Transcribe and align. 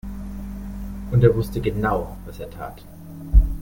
Und 1.11 1.23
er 1.23 1.35
wusste 1.35 1.61
genau, 1.61 2.17
was 2.25 2.39
er 2.39 2.49
tat. 2.49 2.83